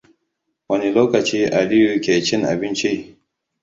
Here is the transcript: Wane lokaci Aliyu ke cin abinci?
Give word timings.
Wane 0.69 0.87
lokaci 0.95 1.39
Aliyu 1.59 1.91
ke 2.03 2.13
cin 2.25 2.41
abinci? 2.51 2.93